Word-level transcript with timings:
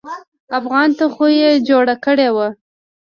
افغان 0.59 0.89
ته 0.97 1.05
خو 1.13 1.25
يې 1.39 1.51
جوړه 1.67 1.95
کړې 2.05 2.29
وه. 2.35 2.47